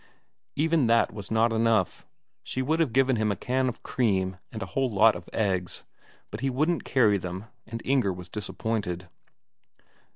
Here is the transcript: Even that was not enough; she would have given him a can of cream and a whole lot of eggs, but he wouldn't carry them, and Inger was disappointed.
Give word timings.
Even 0.55 0.87
that 0.87 1.13
was 1.13 1.29
not 1.29 1.53
enough; 1.53 2.07
she 2.41 2.63
would 2.63 2.79
have 2.79 2.91
given 2.91 3.17
him 3.17 3.31
a 3.31 3.35
can 3.35 3.69
of 3.69 3.83
cream 3.83 4.37
and 4.51 4.63
a 4.63 4.73
whole 4.73 4.89
lot 4.89 5.15
of 5.15 5.29
eggs, 5.31 5.83
but 6.31 6.39
he 6.39 6.49
wouldn't 6.49 6.83
carry 6.83 7.19
them, 7.19 7.45
and 7.67 7.83
Inger 7.85 8.11
was 8.11 8.27
disappointed. 8.27 9.09